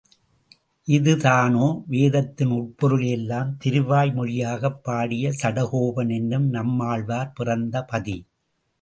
[0.87, 8.17] இதுதானோ வேதத்தின் உட்பொருளையெல்லாம் திருவாய் மொழியாகப் பாடிய சடகோபன் என்னும் நம்மாழ்வார் பிறந்த பதி.